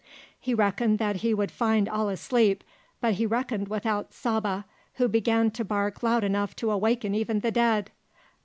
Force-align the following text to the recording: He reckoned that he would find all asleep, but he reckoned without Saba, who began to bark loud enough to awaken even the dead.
He 0.39 0.55
reckoned 0.55 0.97
that 0.97 1.17
he 1.17 1.31
would 1.31 1.51
find 1.51 1.87
all 1.87 2.09
asleep, 2.09 2.63
but 3.01 3.13
he 3.13 3.27
reckoned 3.27 3.67
without 3.67 4.15
Saba, 4.15 4.65
who 4.95 5.07
began 5.07 5.51
to 5.51 5.63
bark 5.63 6.01
loud 6.01 6.23
enough 6.23 6.55
to 6.55 6.71
awaken 6.71 7.13
even 7.13 7.41
the 7.41 7.51
dead. 7.51 7.91